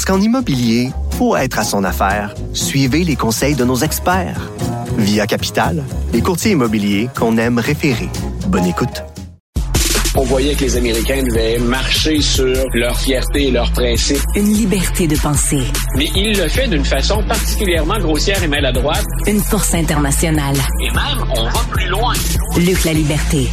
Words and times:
Parce 0.00 0.16
qu'en 0.16 0.24
immobilier, 0.24 0.92
pour 1.18 1.36
être 1.36 1.58
à 1.58 1.62
son 1.62 1.84
affaire, 1.84 2.34
suivez 2.54 3.04
les 3.04 3.16
conseils 3.16 3.54
de 3.54 3.66
nos 3.66 3.76
experts. 3.76 4.50
Via 4.96 5.26
Capital, 5.26 5.84
les 6.14 6.22
courtiers 6.22 6.52
immobiliers 6.52 7.10
qu'on 7.14 7.36
aime 7.36 7.58
référer. 7.58 8.08
Bonne 8.46 8.64
écoute. 8.64 9.04
On 10.16 10.22
voyait 10.22 10.54
que 10.54 10.62
les 10.62 10.76
Américains 10.78 11.22
devaient 11.22 11.58
marcher 11.58 12.18
sur 12.22 12.64
leur 12.72 12.98
fierté 12.98 13.48
et 13.48 13.50
leurs 13.50 13.70
principes. 13.72 14.22
Une 14.36 14.54
liberté 14.54 15.06
de 15.06 15.18
penser. 15.18 15.60
Mais 15.98 16.08
il 16.16 16.34
le 16.34 16.48
fait 16.48 16.66
d'une 16.66 16.86
façon 16.86 17.22
particulièrement 17.28 17.98
grossière 17.98 18.42
et 18.42 18.48
maladroite. 18.48 19.04
Une 19.26 19.40
force 19.40 19.74
internationale. 19.74 20.56
Et 20.82 20.90
même, 20.92 21.28
on 21.36 21.44
va 21.44 21.60
plus 21.70 21.88
loin. 21.88 22.14
Luc 22.56 22.84
la 22.84 22.94
liberté. 22.94 23.50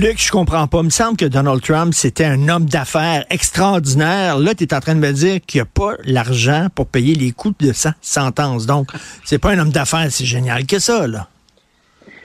Luc, 0.00 0.18
je 0.18 0.30
comprends 0.30 0.66
pas. 0.66 0.78
Il 0.78 0.84
me 0.84 0.88
semble 0.90 1.18
que 1.18 1.26
Donald 1.26 1.60
Trump, 1.60 1.92
c'était 1.92 2.24
un 2.24 2.48
homme 2.48 2.64
d'affaires 2.64 3.26
extraordinaire. 3.28 4.38
Là, 4.38 4.54
tu 4.54 4.64
es 4.64 4.72
en 4.72 4.80
train 4.80 4.94
de 4.94 5.00
me 5.00 5.12
dire 5.12 5.40
qu'il 5.46 5.58
n'y 5.58 5.60
a 5.60 5.66
pas 5.66 5.92
l'argent 6.04 6.68
pour 6.74 6.86
payer 6.86 7.14
les 7.14 7.32
coûts 7.32 7.52
de 7.60 7.70
sa 7.74 7.92
sentence. 8.00 8.64
Donc, 8.64 8.88
c'est 9.26 9.38
pas 9.38 9.50
un 9.50 9.58
homme 9.58 9.72
d'affaires 9.72 10.10
si 10.10 10.24
génial 10.24 10.64
que 10.64 10.78
ça, 10.78 11.06
là. 11.06 11.28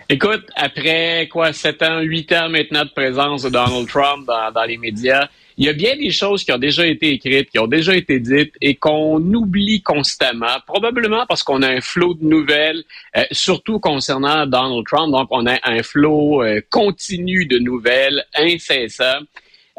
Écoute, 0.08 0.46
après 0.56 1.28
quoi, 1.30 1.52
7 1.52 1.84
ans, 1.84 2.00
8 2.00 2.32
ans 2.32 2.48
maintenant 2.48 2.86
de 2.86 2.92
présence 2.92 3.44
de 3.44 3.50
Donald 3.50 3.90
Trump 3.90 4.26
dans, 4.26 4.64
les 4.64 4.78
médias, 4.78 5.28
il 5.58 5.66
y 5.66 5.70
a 5.70 5.74
bien 5.74 5.96
des 5.96 6.12
choses 6.12 6.44
qui 6.44 6.52
ont 6.52 6.58
déjà 6.58 6.86
été 6.86 7.12
écrites, 7.12 7.50
qui 7.50 7.60
ont 7.60 7.68
déjà 7.68 7.96
été 7.96 8.20
dites 8.20 8.54
et 8.62 8.76
qu'on 8.76 9.22
oublie 9.34 9.82
constamment, 9.82 10.58
probablement 10.68 11.26
parce 11.28 11.44
qu'on 11.44 11.62
a 11.62 11.70
un 11.70 11.82
flot 11.82 12.14
de 12.16 12.26
nouvelles, 12.26 12.84
euh, 13.16 13.24
surtout 13.32 13.80
concernant 13.80 14.46
Donald 14.46 14.86
Trump. 14.86 15.12
Donc, 15.12 15.28
on 15.32 15.46
a 15.46 15.58
un 15.64 15.82
flot 15.82 16.44
euh, 16.44 16.62
continu 16.70 17.46
de 17.46 17.58
nouvelles, 17.58 18.26
incessant. 18.36 19.22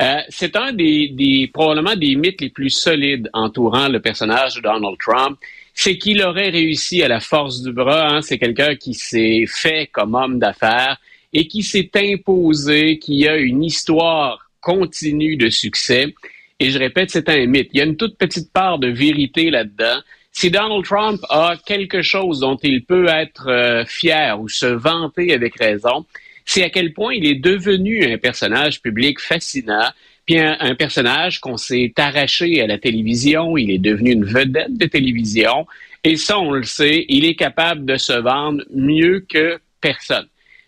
Euh, 0.00 0.20
c'est 0.30 0.56
un 0.56 0.72
des, 0.72 1.08
des, 1.08 1.50
probablement 1.52 1.94
des 1.94 2.16
mythes 2.16 2.40
les 2.40 2.50
plus 2.50 2.70
solides 2.70 3.28
entourant 3.32 3.88
le 3.88 4.00
personnage 4.00 4.56
de 4.56 4.60
Donald 4.60 4.96
Trump 4.98 5.38
c'est 5.78 5.98
qu'il 5.98 6.22
aurait 6.22 6.48
réussi 6.48 7.02
à 7.02 7.08
la 7.08 7.20
force 7.20 7.60
du 7.60 7.70
bras. 7.70 8.08
Hein. 8.08 8.22
C'est 8.22 8.38
quelqu'un 8.38 8.76
qui 8.76 8.94
s'est 8.94 9.44
fait 9.46 9.88
comme 9.92 10.14
homme 10.14 10.38
d'affaires 10.38 10.96
et 11.34 11.46
qui 11.46 11.62
s'est 11.62 11.90
imposé, 11.94 12.98
qui 12.98 13.28
a 13.28 13.36
une 13.36 13.62
histoire 13.62 14.45
continue 14.66 15.36
de 15.36 15.48
succès. 15.48 16.12
Et 16.58 16.70
je 16.70 16.78
répète, 16.78 17.10
c'est 17.10 17.28
un 17.28 17.46
mythe. 17.46 17.70
Il 17.72 17.78
y 17.78 17.80
a 17.80 17.84
une 17.84 17.96
toute 17.96 18.18
petite 18.18 18.52
part 18.52 18.80
de 18.80 18.88
vérité 18.88 19.48
là-dedans. 19.50 20.00
Si 20.32 20.50
Donald 20.50 20.84
Trump 20.84 21.20
a 21.30 21.54
quelque 21.64 22.02
chose 22.02 22.40
dont 22.40 22.58
il 22.64 22.84
peut 22.84 23.06
être 23.06 23.48
euh, 23.48 23.84
fier 23.86 24.40
ou 24.40 24.48
se 24.48 24.66
vanter 24.66 25.32
avec 25.32 25.56
raison, 25.56 26.04
c'est 26.44 26.64
à 26.64 26.70
quel 26.70 26.92
point 26.92 27.14
il 27.14 27.26
est 27.26 27.40
devenu 27.52 28.04
un 28.12 28.18
personnage 28.18 28.82
public 28.82 29.20
fascinant, 29.20 29.90
puis 30.26 30.40
un, 30.40 30.56
un 30.58 30.74
personnage 30.74 31.40
qu'on 31.40 31.56
s'est 31.56 31.92
arraché 31.96 32.60
à 32.60 32.66
la 32.66 32.78
télévision, 32.78 33.56
il 33.56 33.70
est 33.70 33.78
devenu 33.78 34.12
une 34.12 34.24
vedette 34.24 34.76
de 34.76 34.86
télévision, 34.86 35.66
et 36.02 36.16
ça, 36.16 36.38
on 36.38 36.50
le 36.50 36.64
sait, 36.64 37.04
il 37.08 37.24
est 37.24 37.36
capable 37.36 37.84
de 37.84 37.96
se 37.96 38.12
vendre 38.12 38.62
mieux 38.74 39.24
que 39.28 39.58
personne. 39.80 40.26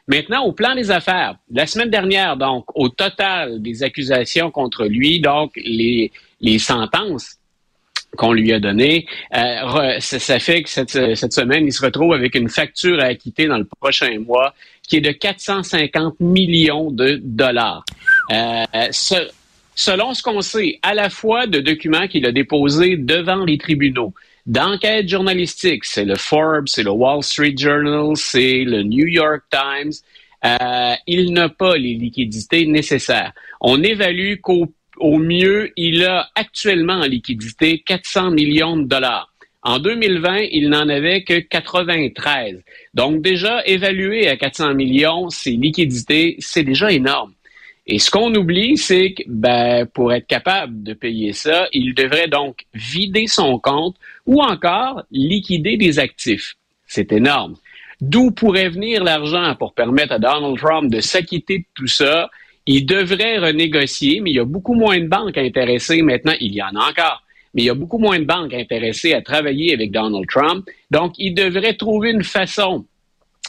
Maintenant, 0.09 0.45
au 0.45 0.53
plan 0.53 0.75
des 0.75 0.91
affaires, 0.91 1.37
la 1.51 1.67
semaine 1.67 1.91
dernière, 1.91 2.39
donc, 2.39 2.65
au 2.75 2.89
total 2.89 3.61
des 3.61 3.83
accusations 3.83 4.51
contre 4.51 4.87
lui, 4.87 5.21
donc 5.21 5.53
les, 5.57 6.11
sentences 6.59 7.37
qu'on 8.17 8.33
lui 8.33 8.55
a 8.55 8.59
données, 8.59 9.07
euh, 9.37 10.01
ça, 10.01 10.19
ça, 10.19 10.39
fait 10.39 10.63
que 10.63 10.71
cette, 10.71 10.91
semaine, 10.91 11.67
il 11.67 11.73
se 11.73 11.85
retrouve 11.85 12.15
avec 12.15 12.35
une 12.35 12.49
facture 12.49 12.99
à 13.01 13.05
acquitter 13.05 13.47
dans 13.47 13.59
le 13.59 13.67
prochain 13.67 14.19
mois 14.21 14.55
qui 14.83 14.97
est 14.97 15.03
de 15.03 15.13
450 15.13 16.21
millions 16.21 16.91
de 16.91 17.21
dollars. 17.23 17.85
Euh, 18.33 18.65
selon 19.75 20.15
ce 20.15 20.23
qu'on 20.23 20.41
sait, 20.41 20.79
à 20.81 20.95
la 20.95 21.11
fois 21.11 21.47
de 21.47 21.61
documents 21.61 22.09
qu'il 22.09 22.25
a 22.25 22.33
déposés 22.33 22.97
devant 22.97 23.45
les 23.45 23.59
tribunaux, 23.59 24.15
d'enquêtes 24.49 25.09
journalistiques, 25.09 25.85
c'est 25.85 26.05
le 26.07 26.17
Forbes, 26.17 26.67
c'est 26.67 26.83
le 26.83 26.91
Wall 26.91 27.23
Street 27.23 27.55
Journal, 27.57 28.17
c'est 28.17 28.65
le 28.65 28.83
New 28.83 29.07
York 29.07 29.43
Times, 29.51 29.93
euh, 30.45 30.95
il 31.07 31.33
n'a 31.33 31.49
pas 31.51 31.77
les 31.77 31.95
liquidités 31.95 32.67
nécessaires. 32.67 33.33
On 33.61 33.83
évalue 33.83 34.37
qu'au 34.41 34.73
au 34.99 35.19
mieux, 35.19 35.71
il 35.77 36.05
a 36.05 36.29
actuellement 36.35 36.95
en 36.95 37.07
liquidité 37.07 37.83
400 37.87 38.33
millions 38.33 38.77
de 38.77 38.85
dollars. 38.85 39.33
En 39.63 39.79
2020, 39.79 40.39
il 40.51 40.71
n'en 40.71 40.89
avait 40.89 41.23
que 41.23 41.39
93. 41.41 42.63
Donc 42.95 43.23
déjà, 43.23 43.65
évalué 43.67 44.29
à 44.29 44.37
400 44.37 44.75
millions, 44.75 45.31
ses 45.31 45.53
liquidités, 45.53 46.37
c'est 46.39 46.63
déjà 46.63 46.91
énorme. 46.91 47.33
Et 47.91 47.99
ce 47.99 48.11
qu'on 48.11 48.35
oublie, 48.35 48.77
c'est 48.77 49.15
que 49.15 49.23
ben, 49.27 49.87
pour 49.87 50.13
être 50.13 50.27
capable 50.27 50.83
de 50.83 50.93
payer 50.93 51.33
ça, 51.33 51.69
il 51.73 51.95
devrait 51.95 52.29
donc 52.29 52.67
vider 52.75 53.27
son 53.27 53.59
compte 53.59 53.97
ou 54.27 54.43
encore 54.43 55.05
liquider 55.11 55.79
des 55.79 55.99
actifs. 55.99 56.55
C'est 56.87 57.13
énorme. 57.13 57.57
D'où 58.03 58.31
pourrait 58.31 58.69
venir 58.69 59.03
l'argent 59.03 59.57
pour 59.59 59.73
permettre 59.73 60.13
à 60.13 60.19
Donald 60.19 60.59
Trump 60.59 60.93
de 60.93 61.01
s'acquitter 61.01 61.61
de 61.61 61.65
tout 61.75 61.87
ça? 61.87 62.29
Il 62.67 62.85
devrait 62.85 63.39
renégocier, 63.39 64.21
mais 64.21 64.33
il 64.33 64.37
y 64.37 64.41
a 64.41 64.45
beaucoup 64.45 64.75
moins 64.75 65.01
de 65.01 65.09
banques 65.09 65.39
intéressées 65.39 66.03
maintenant. 66.03 66.35
Il 66.41 66.55
y 66.55 66.63
en 66.63 66.77
a 66.77 66.91
encore, 66.91 67.23
mais 67.55 67.63
il 67.63 67.65
y 67.65 67.71
a 67.71 67.75
beaucoup 67.75 67.99
moins 67.99 68.19
de 68.19 68.27
banques 68.27 68.53
intéressées 68.53 69.15
à 69.15 69.23
travailler 69.23 69.73
avec 69.73 69.93
Donald 69.93 70.27
Trump. 70.29 70.69
Donc, 70.91 71.15
il 71.17 71.33
devrait 71.33 71.75
trouver 71.75 72.11
une 72.11 72.23
façon 72.23 72.85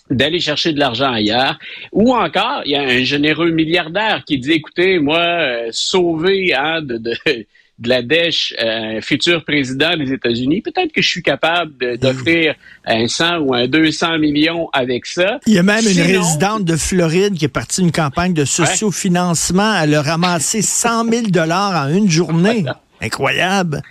d'aller 0.09 0.39
chercher 0.39 0.73
de 0.73 0.79
l'argent 0.79 1.11
ailleurs. 1.11 1.57
Ou 1.91 2.15
encore, 2.15 2.61
il 2.65 2.71
y 2.71 2.75
a 2.75 2.81
un 2.81 3.03
généreux 3.03 3.51
milliardaire 3.51 4.23
qui 4.25 4.39
dit, 4.39 4.53
écoutez, 4.53 4.99
moi, 4.99 5.19
euh, 5.19 5.69
sauver 5.71 6.53
hein, 6.53 6.81
de, 6.81 6.97
de, 6.97 7.13
de, 7.79 7.89
la 7.89 8.01
dèche 8.01 8.53
un 8.59 8.97
euh, 8.97 9.01
futur 9.01 9.43
président 9.45 9.95
des 9.95 10.11
États-Unis, 10.11 10.61
peut-être 10.61 10.91
que 10.91 11.01
je 11.01 11.07
suis 11.07 11.23
capable 11.23 11.97
d'offrir 11.97 12.55
un 12.85 13.07
100 13.07 13.37
ou 13.39 13.53
un 13.53 13.67
200 13.67 14.17
millions 14.19 14.69
avec 14.73 15.05
ça. 15.05 15.39
Il 15.45 15.53
y 15.53 15.59
a 15.59 15.63
même 15.63 15.81
Sinon, 15.81 16.05
une 16.05 16.17
résidente 16.17 16.65
de 16.65 16.75
Floride 16.75 17.35
qui 17.35 17.45
est 17.45 17.49
partie 17.49 17.81
d'une 17.81 17.91
campagne 17.91 18.33
de 18.33 18.45
sociofinancement. 18.45 19.75
Elle 19.81 19.95
a 19.95 20.01
ramassé 20.01 20.61
100 20.61 21.09
000 21.09 21.27
dollars 21.27 21.85
en 21.85 21.93
une 21.93 22.09
journée. 22.09 22.65
Incroyable. 23.01 23.81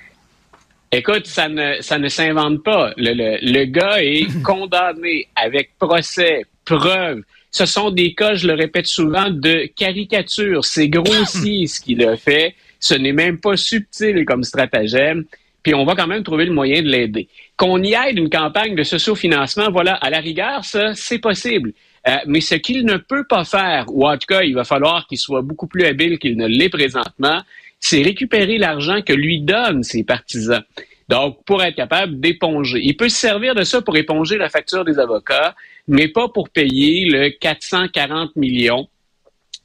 Écoute, 0.90 1.26
ça 1.26 1.48
ne, 1.48 1.80
ça 1.80 1.98
ne 1.98 2.08
s'invente 2.08 2.62
pas. 2.62 2.92
Le, 2.96 3.12
le, 3.12 3.38
le, 3.42 3.64
gars 3.64 4.02
est 4.02 4.26
condamné 4.42 5.28
avec 5.36 5.76
procès, 5.78 6.44
preuves. 6.64 7.22
Ce 7.50 7.66
sont 7.66 7.90
des 7.90 8.14
cas, 8.14 8.34
je 8.34 8.46
le 8.46 8.54
répète 8.54 8.86
souvent, 8.86 9.30
de 9.30 9.68
caricature. 9.76 10.64
C'est 10.64 10.88
grossier 10.88 11.66
ce 11.68 11.80
qu'il 11.80 12.02
a 12.04 12.16
fait. 12.16 12.54
Ce 12.80 12.94
n'est 12.94 13.12
même 13.12 13.38
pas 13.38 13.56
subtil 13.56 14.24
comme 14.24 14.44
stratagème. 14.44 15.24
Puis 15.62 15.74
on 15.74 15.84
va 15.84 15.94
quand 15.94 16.06
même 16.06 16.22
trouver 16.22 16.46
le 16.46 16.52
moyen 16.52 16.80
de 16.82 16.88
l'aider. 16.88 17.28
Qu'on 17.56 17.82
y 17.82 17.92
aide 17.92 18.16
une 18.16 18.30
campagne 18.30 18.74
de 18.74 18.84
socio-financement, 18.84 19.70
voilà, 19.70 19.94
à 19.94 20.08
la 20.08 20.20
rigueur, 20.20 20.64
ça, 20.64 20.94
c'est 20.94 21.18
possible. 21.18 21.72
Euh, 22.06 22.16
mais 22.26 22.40
ce 22.40 22.54
qu'il 22.54 22.86
ne 22.86 22.96
peut 22.96 23.24
pas 23.24 23.44
faire, 23.44 23.84
ou 23.88 24.06
en 24.08 24.16
tout 24.16 24.26
cas, 24.28 24.42
il 24.42 24.54
va 24.54 24.64
falloir 24.64 25.06
qu'il 25.06 25.18
soit 25.18 25.42
beaucoup 25.42 25.66
plus 25.66 25.84
habile 25.84 26.18
qu'il 26.18 26.36
ne 26.36 26.46
l'est 26.46 26.68
présentement, 26.70 27.40
c'est 27.80 28.02
récupérer 28.02 28.58
l'argent 28.58 29.02
que 29.02 29.12
lui 29.12 29.40
donnent 29.40 29.82
ses 29.82 30.04
partisans. 30.04 30.62
Donc, 31.08 31.42
pour 31.44 31.62
être 31.62 31.76
capable 31.76 32.20
d'éponger. 32.20 32.80
Il 32.82 32.96
peut 32.96 33.08
se 33.08 33.16
servir 33.16 33.54
de 33.54 33.62
ça 33.62 33.80
pour 33.80 33.96
éponger 33.96 34.36
la 34.36 34.50
facture 34.50 34.84
des 34.84 34.98
avocats, 34.98 35.54
mais 35.86 36.08
pas 36.08 36.28
pour 36.28 36.50
payer 36.50 37.06
le 37.06 37.30
440 37.30 38.36
millions 38.36 38.88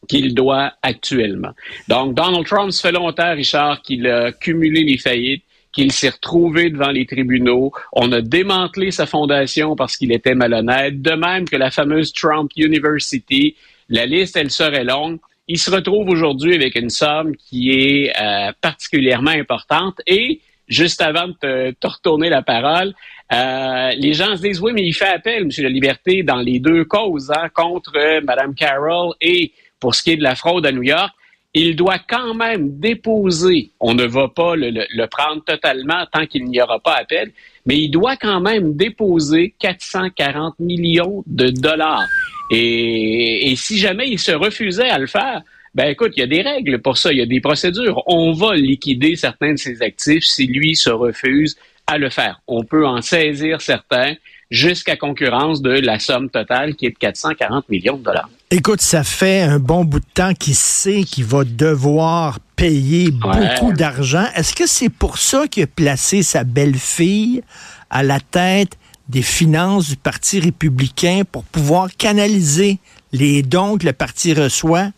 qu'il 0.07 0.33
doit 0.33 0.73
actuellement. 0.81 1.51
Donc, 1.89 2.15
Donald 2.15 2.45
Trump 2.45 2.71
se 2.71 2.81
fait 2.81 2.91
longtemps, 2.93 3.33
Richard, 3.33 3.81
qu'il 3.81 4.07
a 4.07 4.31
cumulé 4.31 4.83
les 4.83 4.97
faillites, 4.97 5.43
qu'il 5.73 5.91
s'est 5.91 6.09
retrouvé 6.09 6.69
devant 6.69 6.91
les 6.91 7.05
tribunaux. 7.05 7.71
On 7.91 8.11
a 8.11 8.21
démantelé 8.21 8.91
sa 8.91 9.05
fondation 9.05 9.75
parce 9.75 9.97
qu'il 9.97 10.11
était 10.13 10.35
malhonnête, 10.35 11.01
de 11.01 11.11
même 11.11 11.47
que 11.49 11.57
la 11.57 11.71
fameuse 11.71 12.13
Trump 12.13 12.51
University. 12.55 13.55
La 13.89 14.05
liste, 14.05 14.37
elle 14.37 14.51
serait 14.51 14.83
longue 14.83 15.19
il 15.47 15.57
se 15.57 15.69
retrouve 15.69 16.09
aujourd'hui 16.09 16.55
avec 16.55 16.75
une 16.75 16.89
somme 16.89 17.35
qui 17.35 17.71
est 17.71 18.13
euh, 18.21 18.51
particulièrement 18.61 19.31
importante 19.31 20.01
et 20.07 20.41
juste 20.67 21.01
avant 21.01 21.27
de 21.27 21.33
te, 21.33 21.71
te 21.71 21.87
retourner 21.87 22.29
la 22.29 22.41
parole, 22.41 22.93
euh, 23.33 23.91
les 23.97 24.13
gens 24.13 24.35
se 24.35 24.41
disent 24.41 24.61
oui, 24.61 24.71
mais 24.73 24.83
il 24.83 24.93
fait 24.93 25.07
appel, 25.07 25.43
M. 25.43 25.49
La 25.57 25.69
Liberté, 25.69 26.23
dans 26.23 26.37
les 26.37 26.59
deux 26.59 26.85
causes, 26.85 27.31
hein, 27.31 27.49
contre 27.53 27.93
euh, 27.95 28.21
Mme 28.21 28.55
Carroll 28.55 29.13
et 29.19 29.51
pour 29.79 29.95
ce 29.95 30.03
qui 30.03 30.11
est 30.11 30.17
de 30.17 30.23
la 30.23 30.35
fraude 30.35 30.65
à 30.65 30.71
New 30.71 30.83
York. 30.83 31.13
Il 31.53 31.75
doit 31.75 31.99
quand 31.99 32.33
même 32.33 32.79
déposer, 32.79 33.71
on 33.79 33.93
ne 33.93 34.05
va 34.05 34.27
pas 34.27 34.55
le, 34.55 35.05
prendre 35.05 35.43
totalement 35.43 36.05
tant 36.11 36.25
qu'il 36.25 36.45
n'y 36.45 36.61
aura 36.61 36.79
pas 36.79 36.95
appel, 36.95 37.31
mais 37.65 37.77
il 37.77 37.89
doit 37.89 38.15
quand 38.15 38.41
même 38.41 38.75
déposer 38.75 39.53
440 39.59 40.59
millions 40.59 41.23
de 41.27 41.49
dollars. 41.49 42.07
Et, 42.49 43.51
et 43.51 43.55
si 43.55 43.77
jamais 43.77 44.09
il 44.09 44.19
se 44.19 44.31
refusait 44.31 44.89
à 44.89 44.97
le 44.97 45.07
faire, 45.07 45.41
ben 45.75 45.89
écoute, 45.89 46.13
il 46.15 46.19
y 46.19 46.23
a 46.23 46.27
des 46.27 46.41
règles 46.41 46.81
pour 46.81 46.97
ça, 46.97 47.11
il 47.11 47.17
y 47.17 47.21
a 47.21 47.25
des 47.25 47.41
procédures. 47.41 48.03
On 48.07 48.31
va 48.31 48.55
liquider 48.55 49.15
certains 49.15 49.53
de 49.53 49.57
ses 49.57 49.81
actifs 49.81 50.23
si 50.23 50.45
lui 50.45 50.75
se 50.75 50.91
refuse 50.91 51.57
à 51.87 51.97
le 51.97 52.09
faire. 52.09 52.41
On 52.47 52.63
peut 52.63 52.85
en 52.85 53.01
saisir 53.01 53.59
certains 53.61 54.13
jusqu'à 54.51 54.95
concurrence 54.95 55.61
de 55.61 55.71
la 55.71 55.97
somme 55.97 56.29
totale 56.29 56.75
qui 56.75 56.85
est 56.85 56.91
de 56.91 56.97
440 56.97 57.69
millions 57.69 57.97
de 57.97 58.03
dollars. 58.03 58.29
Écoute, 58.55 58.81
ça 58.81 59.03
fait 59.03 59.41
un 59.41 59.57
bon 59.57 59.83
bout 59.83 59.99
de 59.99 60.05
temps 60.13 60.35
qu'il 60.35 60.53
sait 60.53 61.05
qu'il 61.05 61.25
va 61.25 61.43
devoir 61.43 62.39
payer 62.55 63.09
beaucoup 63.09 63.73
d'argent. 63.73 64.27
Est-ce 64.35 64.53
que 64.53 64.67
c'est 64.67 64.89
pour 64.89 65.17
ça 65.17 65.47
qu'il 65.47 65.63
a 65.63 65.67
placé 65.67 66.21
sa 66.21 66.43
belle-fille 66.43 67.41
à 67.89 68.03
la 68.03 68.19
tête 68.19 68.77
des 69.09 69.23
finances 69.23 69.89
du 69.89 69.95
Parti 69.95 70.39
républicain 70.39 71.23
pour 71.31 71.45
pouvoir 71.45 71.89
canaliser 71.97 72.77
les 73.11 73.41
dons 73.41 73.79
que 73.79 73.87
le 73.87 73.93
parti 73.93 74.35
reçoit 74.35 74.91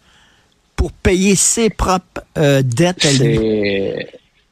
pour 0.75 0.91
payer 0.91 1.37
ses 1.37 1.69
propres 1.69 2.25
euh, 2.37 2.61
dettes 2.61 3.05
à 3.05 3.13
lui? 3.13 3.39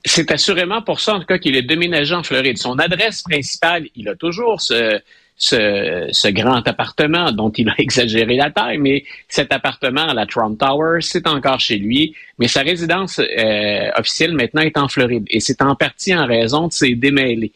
C'est 0.05 0.31
assurément 0.31 0.81
pour 0.81 1.01
ça, 1.01 1.15
en 1.15 1.19
tout 1.19 1.25
cas, 1.25 1.39
qu'il 1.39 1.57
est 1.57 1.63
déménagé 1.63 2.15
en 2.15 2.23
Floride. 2.23 2.57
Son 2.57 2.79
adresse 2.79 3.21
principale, 3.21 3.85
il 3.97 4.07
a 4.07 4.15
toujours 4.15 4.61
ce, 4.61 5.01
ce, 5.35 6.07
ce, 6.11 6.27
grand 6.27 6.67
appartement 6.67 7.31
dont 7.31 7.51
il 7.51 7.69
a 7.69 7.75
exagéré 7.77 8.35
la 8.35 8.51
taille, 8.51 8.77
mais 8.77 9.03
cet 9.27 9.51
appartement 9.51 10.03
à 10.03 10.13
la 10.13 10.25
Trump 10.25 10.57
Tower, 10.59 10.99
c'est 11.01 11.27
encore 11.27 11.59
chez 11.59 11.77
lui. 11.77 12.15
Mais 12.39 12.47
sa 12.47 12.61
résidence 12.61 13.19
euh, 13.19 13.89
officielle 13.95 14.33
maintenant 14.33 14.61
est 14.61 14.77
en 14.77 14.87
Floride 14.87 15.25
et 15.29 15.39
c'est 15.39 15.61
en 15.61 15.75
partie 15.75 16.15
en 16.15 16.25
raison 16.25 16.67
de 16.67 16.73
ses 16.73 16.95
démêlés. 16.95 17.51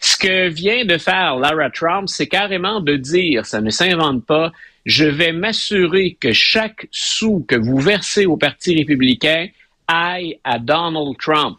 Ce 0.00 0.16
que 0.16 0.48
vient 0.48 0.84
de 0.84 0.98
faire 0.98 1.36
Lara 1.36 1.70
Trump, 1.70 2.08
c'est 2.08 2.26
carrément 2.26 2.80
de 2.80 2.96
dire, 2.96 3.46
ça 3.46 3.60
ne 3.60 3.70
s'invente 3.70 4.24
pas, 4.26 4.50
je 4.84 5.04
vais 5.04 5.32
m'assurer 5.32 6.16
que 6.18 6.32
chaque 6.32 6.88
sou 6.90 7.44
que 7.46 7.54
vous 7.54 7.78
versez 7.78 8.26
au 8.26 8.36
Parti 8.36 8.76
républicain 8.76 9.46
aille 9.86 10.38
à 10.42 10.58
Donald 10.58 11.16
Trump. 11.18 11.58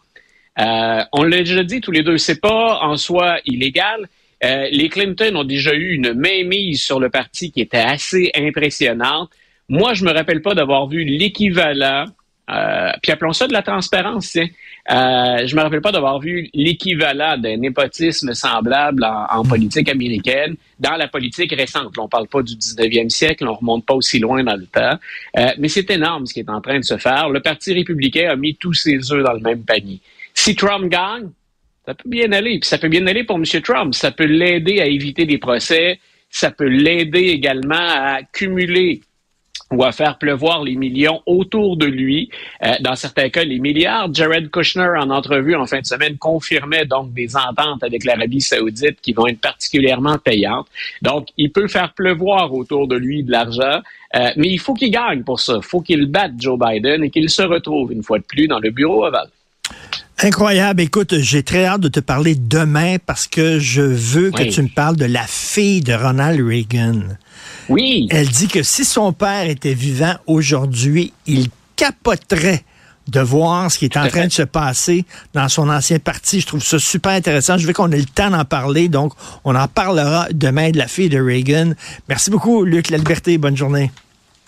Euh, 0.59 1.03
on 1.13 1.23
l'a 1.23 1.37
déjà 1.37 1.63
dit 1.63 1.81
tous 1.81 1.91
les 1.91 2.03
deux, 2.03 2.17
c'est 2.17 2.39
pas 2.39 2.79
en 2.81 2.97
soi 2.97 3.37
illégal. 3.45 4.09
Euh, 4.43 4.67
les 4.71 4.89
Clinton 4.89 5.35
ont 5.35 5.43
déjà 5.43 5.73
eu 5.73 5.93
une 5.93 6.13
mainmise 6.13 6.81
sur 6.81 6.99
le 6.99 7.09
parti 7.09 7.51
qui 7.51 7.61
était 7.61 7.77
assez 7.77 8.31
impressionnante. 8.35 9.29
Moi, 9.69 9.93
je 9.93 10.03
me 10.03 10.11
rappelle 10.11 10.41
pas 10.41 10.53
d'avoir 10.53 10.87
vu 10.87 11.05
l'équivalent, 11.05 12.05
euh, 12.49 12.91
puis 13.01 13.13
appelons 13.13 13.31
ça 13.31 13.47
de 13.47 13.53
la 13.53 13.61
transparence. 13.61 14.35
Euh, 14.35 15.47
je 15.47 15.55
me 15.55 15.61
rappelle 15.61 15.79
pas 15.79 15.93
d'avoir 15.93 16.19
vu 16.19 16.49
l'équivalent 16.53 17.37
d'un 17.37 17.55
népotisme 17.55 18.33
semblable 18.33 19.05
en, 19.05 19.43
politique 19.45 19.87
américaine 19.87 20.57
dans 20.77 20.97
la 20.97 21.07
politique 21.07 21.53
récente. 21.55 21.97
On 21.97 22.09
parle 22.09 22.27
pas 22.27 22.43
du 22.43 22.55
19e 22.55 23.07
siècle, 23.07 23.47
on 23.47 23.53
remonte 23.53 23.85
pas 23.85 23.93
aussi 23.93 24.19
loin 24.19 24.43
dans 24.43 24.57
le 24.57 24.65
temps. 24.65 24.99
Mais 25.57 25.69
c'est 25.69 25.89
énorme 25.89 26.25
ce 26.25 26.33
qui 26.33 26.41
est 26.41 26.49
en 26.49 26.59
train 26.59 26.79
de 26.79 26.83
se 26.83 26.97
faire. 26.97 27.29
Le 27.29 27.39
Parti 27.39 27.73
républicain 27.73 28.29
a 28.31 28.35
mis 28.35 28.57
tous 28.57 28.73
ses 28.73 29.13
œufs 29.13 29.23
dans 29.23 29.33
le 29.33 29.39
même 29.39 29.63
panier. 29.63 30.01
Si 30.33 30.53
Trump 30.53 30.89
gagne, 30.89 31.29
ça 31.85 31.93
peut 31.93 32.09
bien 32.09 32.31
aller. 32.31 32.59
Puis 32.59 32.67
ça 32.67 32.77
peut 32.77 32.89
bien 32.89 33.05
aller 33.07 33.23
pour 33.23 33.37
M. 33.37 33.45
Trump. 33.61 33.93
Ça 33.93 34.11
peut 34.11 34.25
l'aider 34.25 34.79
à 34.79 34.85
éviter 34.85 35.25
des 35.25 35.37
procès. 35.37 35.99
Ça 36.29 36.51
peut 36.51 36.67
l'aider 36.67 37.27
également 37.29 37.75
à 37.75 38.19
cumuler 38.31 39.01
ou 39.71 39.83
à 39.83 39.91
faire 39.91 40.17
pleuvoir 40.17 40.63
les 40.63 40.75
millions 40.75 41.21
autour 41.25 41.77
de 41.77 41.85
lui, 41.85 42.29
euh, 42.63 42.73
dans 42.81 42.95
certains 42.95 43.29
cas 43.29 43.43
les 43.43 43.59
milliards. 43.59 44.13
Jared 44.13 44.49
Kushner, 44.49 44.89
en 44.99 45.09
entrevue 45.09 45.55
en 45.55 45.65
fin 45.65 45.79
de 45.79 45.85
semaine, 45.85 46.17
confirmait 46.17 46.85
donc 46.85 47.11
des 47.13 47.35
ententes 47.35 47.83
avec 47.83 48.03
l'Arabie 48.03 48.41
saoudite 48.41 49.01
qui 49.01 49.13
vont 49.13 49.27
être 49.27 49.41
particulièrement 49.41 50.17
payantes. 50.17 50.67
Donc, 51.01 51.29
il 51.37 51.51
peut 51.51 51.67
faire 51.67 51.93
pleuvoir 51.93 52.53
autour 52.53 52.87
de 52.87 52.95
lui 52.95 53.23
de 53.23 53.31
l'argent, 53.31 53.81
euh, 54.15 54.29
mais 54.37 54.49
il 54.49 54.59
faut 54.59 54.73
qu'il 54.73 54.91
gagne 54.91 55.23
pour 55.23 55.39
ça. 55.39 55.55
Il 55.57 55.65
faut 55.65 55.81
qu'il 55.81 56.05
batte 56.05 56.33
Joe 56.37 56.59
Biden 56.59 57.03
et 57.03 57.09
qu'il 57.09 57.29
se 57.29 57.41
retrouve 57.41 57.91
une 57.91 58.03
fois 58.03 58.19
de 58.19 58.25
plus 58.25 58.47
dans 58.47 58.59
le 58.59 58.69
bureau 58.69 59.05
ovale. 59.05 59.29
Incroyable. 60.23 60.81
Écoute, 60.81 61.19
j'ai 61.19 61.43
très 61.43 61.65
hâte 61.65 61.81
de 61.81 61.89
te 61.89 61.99
parler 61.99 62.35
demain 62.35 62.95
parce 63.05 63.27
que 63.27 63.59
je 63.59 63.81
veux 63.81 64.31
que 64.31 64.43
tu 64.43 64.61
me 64.61 64.69
parles 64.69 64.95
de 64.95 65.03
la 65.03 65.27
fille 65.27 65.81
de 65.81 65.93
Ronald 65.93 66.39
Reagan. 66.39 67.01
Oui. 67.67 68.07
Elle 68.09 68.29
dit 68.29 68.47
que 68.47 68.63
si 68.63 68.85
son 68.85 69.11
père 69.11 69.49
était 69.49 69.73
vivant 69.73 70.15
aujourd'hui, 70.25 71.11
il 71.27 71.49
capoterait 71.75 72.63
de 73.09 73.19
voir 73.19 73.69
ce 73.69 73.77
qui 73.77 73.83
est 73.83 73.97
en 73.97 74.07
train 74.07 74.27
de 74.27 74.31
se 74.31 74.43
passer 74.43 75.03
dans 75.33 75.49
son 75.49 75.67
ancien 75.67 75.99
parti. 75.99 76.39
Je 76.39 76.47
trouve 76.47 76.63
ça 76.63 76.79
super 76.79 77.11
intéressant. 77.11 77.57
Je 77.57 77.67
veux 77.67 77.73
qu'on 77.73 77.91
ait 77.91 77.97
le 77.97 78.05
temps 78.05 78.29
d'en 78.29 78.45
parler. 78.45 78.87
Donc, 78.87 79.11
on 79.43 79.55
en 79.55 79.67
parlera 79.67 80.27
demain 80.31 80.71
de 80.71 80.77
la 80.77 80.87
fille 80.87 81.09
de 81.09 81.19
Reagan. 81.19 81.73
Merci 82.07 82.29
beaucoup, 82.29 82.63
Luc 82.63 82.89
La 82.91 82.97
Liberté. 82.97 83.37
Bonne 83.37 83.57
journée. 83.57 83.91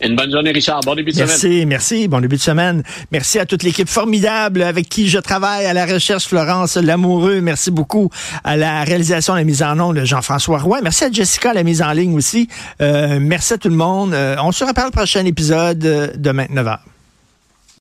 Une 0.01 0.15
bonne 0.15 0.31
journée, 0.31 0.51
Richard. 0.51 0.81
Bon 0.81 0.93
début 0.93 1.11
de 1.11 1.17
merci, 1.17 1.39
semaine. 1.39 1.51
Merci, 1.53 1.65
merci. 1.65 2.07
Bon 2.09 2.19
début 2.19 2.35
de 2.35 2.41
semaine. 2.41 2.83
Merci 3.11 3.39
à 3.39 3.45
toute 3.45 3.63
l'équipe 3.63 3.87
formidable 3.87 4.61
avec 4.61 4.89
qui 4.89 5.07
je 5.07 5.19
travaille 5.19 5.65
à 5.65 5.73
la 5.73 5.85
recherche, 5.85 6.27
Florence 6.27 6.75
Lamoureux. 6.75 7.39
Merci 7.39 7.71
beaucoup 7.71 8.09
à 8.43 8.57
la 8.57 8.83
réalisation, 8.83 9.33
à 9.33 9.37
la 9.37 9.45
mise 9.45 9.63
en 9.63 9.79
onde 9.79 9.95
de 9.95 10.03
Jean-François 10.03 10.59
Roy. 10.59 10.81
Merci 10.81 11.05
à 11.05 11.11
Jessica, 11.11 11.53
la 11.53 11.63
mise 11.63 11.81
en 11.81 11.91
ligne 11.93 12.15
aussi. 12.15 12.49
Euh, 12.81 13.19
merci 13.21 13.53
à 13.53 13.57
tout 13.57 13.69
le 13.69 13.75
monde. 13.75 14.13
Euh, 14.13 14.35
on 14.43 14.51
se 14.51 14.65
reparle 14.65 14.87
le 14.87 14.91
prochain 14.91 15.23
épisode 15.25 15.79
de 15.79 16.11
29 16.31 16.65
h 16.65 16.94